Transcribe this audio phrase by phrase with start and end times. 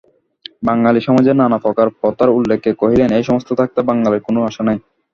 [0.63, 4.79] বাঙালি-সমাজের নানাপ্রকার প্রথার উল্লেখে কহিলেন, এ-সমস্ত থাকতে বাঙালির কোনো আশা নেই।